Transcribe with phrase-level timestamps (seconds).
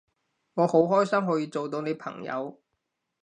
[0.55, 2.59] 我好開心可以做到你朋友